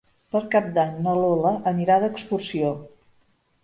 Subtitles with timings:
[0.35, 2.77] Per Cap d'Any na Lola anirà d'excursió.